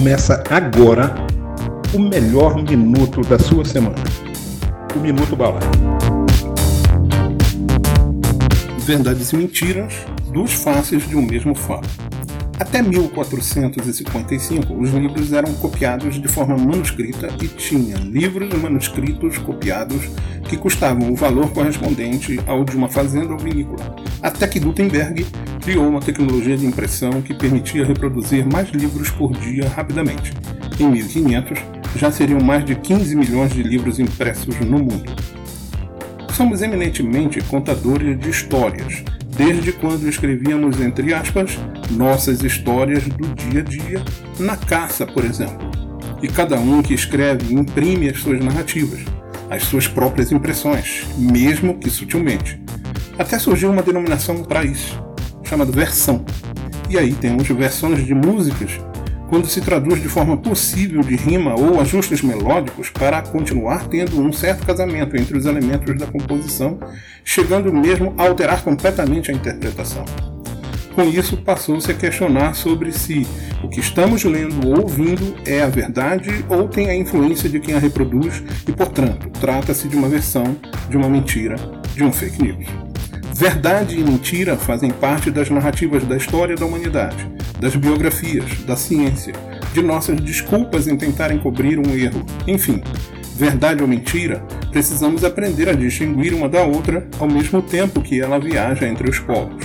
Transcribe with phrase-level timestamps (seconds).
[0.00, 1.14] Começa agora
[1.92, 3.96] o melhor minuto da sua semana.
[4.96, 5.60] O Minuto Bala.
[8.78, 9.92] Verdades e mentiras,
[10.32, 11.86] duas faces de um mesmo fato.
[12.58, 20.08] Até 1455, os livros eram copiados de forma manuscrita e tinha livros manuscritos copiados
[20.50, 23.94] que custavam o valor correspondente ao de uma fazenda ou vinícola.
[24.20, 25.24] Até que Gutenberg
[25.62, 30.32] criou uma tecnologia de impressão que permitia reproduzir mais livros por dia rapidamente.
[30.80, 31.56] Em 1500,
[31.94, 35.04] já seriam mais de 15 milhões de livros impressos no mundo.
[36.32, 39.04] Somos eminentemente contadores de histórias,
[39.36, 41.56] desde quando escrevíamos, entre aspas,
[41.92, 44.02] nossas histórias do dia a dia,
[44.36, 45.70] na caça, por exemplo.
[46.20, 49.00] E cada um que escreve imprime as suas narrativas,
[49.50, 52.60] as suas próprias impressões, mesmo que sutilmente.
[53.18, 55.02] Até surgiu uma denominação para isso,
[55.42, 56.24] chamada versão.
[56.88, 58.80] E aí temos versões de músicas
[59.28, 64.32] quando se traduz de forma possível de rima ou ajustes melódicos para continuar tendo um
[64.32, 66.80] certo casamento entre os elementos da composição,
[67.24, 70.04] chegando mesmo a alterar completamente a interpretação.
[70.94, 73.26] Com isso, passou-se a questionar sobre se
[73.62, 77.74] o que estamos lendo ou ouvindo é a verdade ou tem a influência de quem
[77.74, 80.56] a reproduz e, portanto, trata-se de uma versão,
[80.88, 81.56] de uma mentira,
[81.94, 82.66] de um fake news.
[83.34, 87.26] Verdade e mentira fazem parte das narrativas da história da humanidade,
[87.58, 89.32] das biografias, da ciência,
[89.72, 92.26] de nossas desculpas em tentar encobrir um erro.
[92.46, 92.82] Enfim,
[93.36, 98.38] verdade ou mentira, precisamos aprender a distinguir uma da outra ao mesmo tempo que ela
[98.38, 99.64] viaja entre os polos.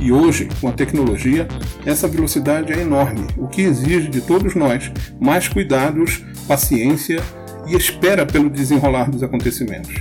[0.00, 1.48] E hoje, com a tecnologia,
[1.84, 7.20] essa velocidade é enorme, o que exige de todos nós mais cuidados, paciência
[7.66, 9.94] e espera pelo desenrolar dos acontecimentos.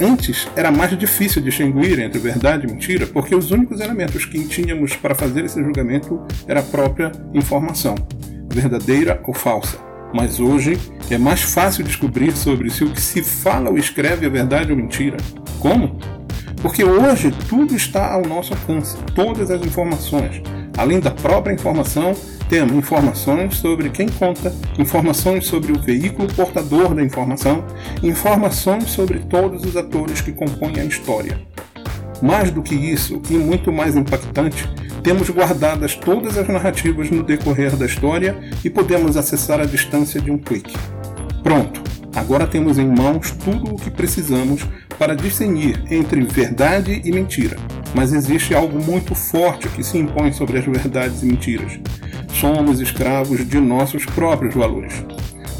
[0.00, 4.96] Antes era mais difícil distinguir entre verdade e mentira, porque os únicos elementos que tínhamos
[4.96, 7.94] para fazer esse julgamento era a própria informação,
[8.50, 9.78] verdadeira ou falsa.
[10.14, 10.78] Mas hoje
[11.10, 14.76] é mais fácil descobrir sobre se o que se fala ou escreve é verdade ou
[14.76, 15.18] mentira.
[15.58, 15.98] Como?
[16.62, 20.42] Porque hoje tudo está ao nosso alcance, todas as informações.
[20.76, 22.14] Além da própria informação,
[22.48, 27.64] temos informações sobre quem conta, informações sobre o veículo portador da informação,
[28.02, 31.40] informações sobre todos os atores que compõem a história.
[32.20, 34.68] Mais do que isso, e muito mais impactante,
[35.02, 40.30] temos guardadas todas as narrativas no decorrer da história e podemos acessar à distância de
[40.30, 40.76] um clique.
[41.42, 41.82] Pronto,
[42.14, 44.66] agora temos em mãos tudo o que precisamos
[45.00, 47.56] para discernir entre verdade e mentira.
[47.92, 51.80] Mas existe algo muito forte que se impõe sobre as verdades e mentiras
[52.40, 55.04] somos escravos de nossos próprios valores.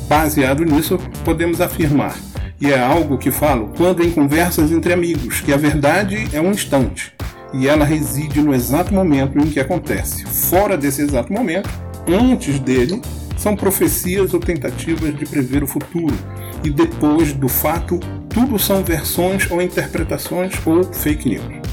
[0.09, 2.17] Baseado nisso, podemos afirmar,
[2.61, 6.51] e é algo que falo quando em conversas entre amigos, que a verdade é um
[6.51, 7.13] instante
[7.53, 10.25] e ela reside no exato momento em que acontece.
[10.25, 11.69] Fora desse exato momento,
[12.07, 13.03] antes dele,
[13.37, 16.15] são profecias ou tentativas de prever o futuro,
[16.63, 17.99] e depois do fato,
[18.33, 21.69] tudo são versões ou interpretações ou fake news.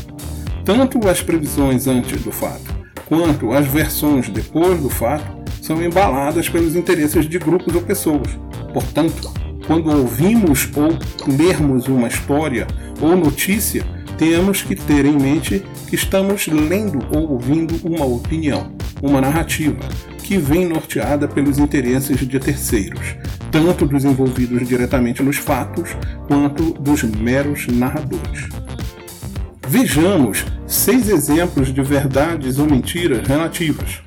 [0.66, 5.26] Tanto as previsões antes do fato quanto as versões depois do fato
[5.62, 8.38] são embaladas pelos interesses de grupos ou pessoas.
[8.74, 9.32] Portanto,
[9.66, 12.68] quando ouvimos ou lermos uma história
[13.02, 13.86] ou notícia,
[14.18, 19.80] temos que ter em mente que estamos lendo ou ouvindo uma opinião, uma narrativa,
[20.28, 23.16] que vem norteada pelos interesses de terceiros,
[23.50, 25.92] tanto dos envolvidos diretamente nos fatos
[26.28, 28.50] quanto dos meros narradores.
[29.70, 34.02] Vejamos seis exemplos de verdades ou mentiras relativas.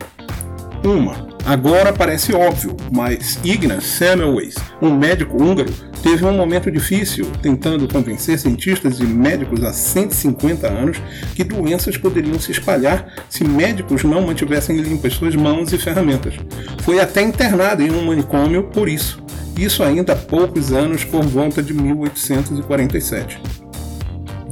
[0.85, 1.30] Uma.
[1.45, 8.39] Agora parece óbvio, mas Ignaz Semmelweis, um médico húngaro, teve um momento difícil tentando convencer
[8.39, 11.01] cientistas e médicos há 150 anos
[11.35, 16.35] que doenças poderiam se espalhar se médicos não mantivessem limpas suas mãos e ferramentas.
[16.83, 19.23] Foi até internado em um manicômio por isso.
[19.59, 23.60] Isso ainda há poucos anos, por volta de 1847.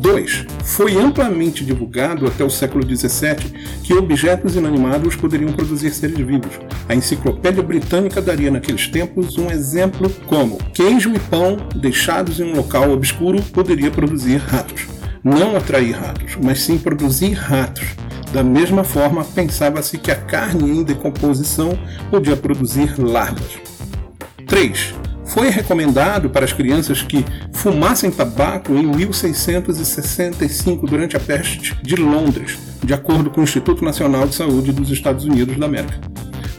[0.01, 0.47] 2.
[0.65, 6.59] Foi amplamente divulgado até o século XVII que objetos inanimados poderiam produzir seres vivos.
[6.89, 12.57] A Enciclopédia Britânica daria naqueles tempos um exemplo como queijo e pão deixados em um
[12.57, 14.87] local obscuro poderia produzir ratos.
[15.23, 17.87] Não atrair ratos, mas sim produzir ratos.
[18.33, 21.79] Da mesma forma, pensava-se que a carne em decomposição
[22.11, 23.59] podia produzir larvas.
[24.47, 24.98] 3
[25.29, 32.59] foi recomendado para as crianças que fumassem tabaco em 1665 durante a peste de Londres,
[32.83, 35.99] de acordo com o Instituto Nacional de Saúde dos Estados Unidos da América.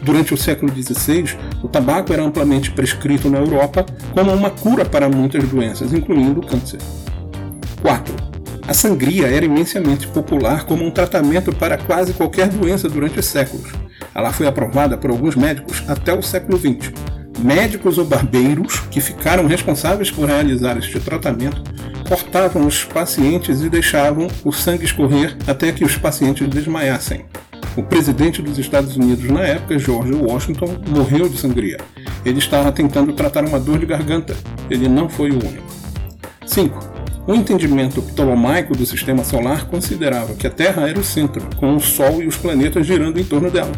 [0.01, 5.09] Durante o século XVI, o tabaco era amplamente prescrito na Europa como uma cura para
[5.09, 6.79] muitas doenças, incluindo o câncer.
[7.81, 8.15] 4.
[8.67, 13.71] A sangria era imensamente popular como um tratamento para quase qualquer doença durante os séculos.
[14.13, 16.93] Ela foi aprovada por alguns médicos até o século XX.
[17.39, 21.63] Médicos ou barbeiros que ficaram responsáveis por realizar este tratamento
[22.07, 27.25] cortavam os pacientes e deixavam o sangue escorrer até que os pacientes desmaiassem.
[27.77, 31.77] O presidente dos Estados Unidos na época, George Washington, morreu de sangria.
[32.25, 34.35] Ele estava tentando tratar uma dor de garganta.
[34.69, 35.67] Ele não foi o único.
[36.45, 36.77] 5.
[37.27, 41.79] O entendimento ptolomaico do sistema solar considerava que a Terra era o centro, com o
[41.79, 43.71] Sol e os planetas girando em torno dela.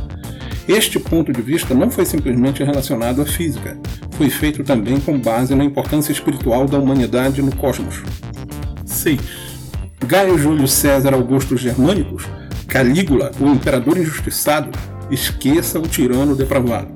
[0.68, 3.78] Este ponto de vista não foi simplesmente relacionado à física,
[4.12, 8.04] foi feito também com base na importância espiritual da humanidade no cosmos.
[8.86, 9.20] 6.
[10.06, 12.26] Gaio Júlio César Augusto Germânicos,
[12.68, 14.72] Calígula, o imperador injustiçado,
[15.10, 16.92] esqueça o tirano depravado.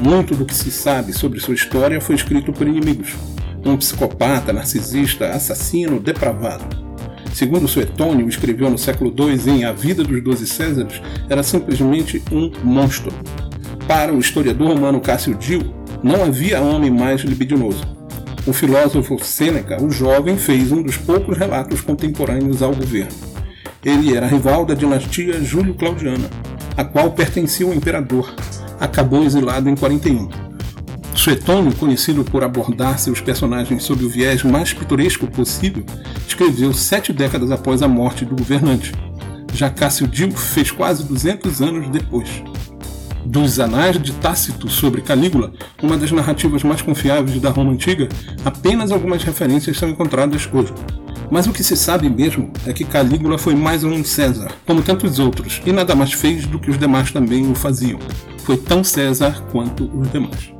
[0.00, 3.14] Muito do que se sabe sobre sua história foi escrito por inimigos.
[3.64, 6.83] Um psicopata, narcisista, assassino, depravado.
[7.34, 12.48] Segundo Suetônio escreveu no século II em A Vida dos Doze Césares, era simplesmente um
[12.62, 13.12] monstro.
[13.88, 17.82] Para o historiador romano Cássio Dio, não havia homem mais libidinoso.
[18.46, 23.12] O filósofo Sêneca, o jovem, fez um dos poucos relatos contemporâneos ao governo.
[23.84, 26.30] Ele era rival da dinastia Júlio-Claudiana,
[26.76, 28.32] a qual pertencia ao imperador.
[28.78, 30.53] Acabou exilado em 41.
[31.24, 35.82] Suetônio, conhecido por abordar seus personagens sob o viés mais pitoresco possível,
[36.28, 38.92] escreveu sete décadas após a morte do governante.
[39.54, 42.28] Já Cássio Dio fez quase 200 anos depois
[43.24, 45.50] dos Anais de Tácito sobre Calígula,
[45.82, 48.06] uma das narrativas mais confiáveis da Roma antiga,
[48.44, 50.74] apenas algumas referências são encontradas hoje.
[51.30, 55.18] Mas o que se sabe mesmo é que Calígula foi mais um César, como tantos
[55.18, 57.98] outros, e nada mais fez do que os demais também o faziam.
[58.40, 60.52] Foi tão César quanto os demais.